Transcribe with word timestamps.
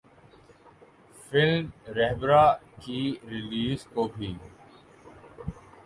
film 1.21 1.65
’Rahbara‘ 1.97 2.45
کی 2.81 3.01
release 3.29 3.79
کو 3.93 4.07
بھی 4.15 4.33